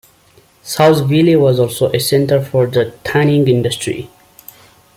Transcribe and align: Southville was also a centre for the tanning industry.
Southville 0.63 1.39
was 1.39 1.59
also 1.59 1.91
a 1.91 1.99
centre 1.99 2.43
for 2.43 2.65
the 2.65 2.91
tanning 3.03 3.47
industry. 3.47 4.09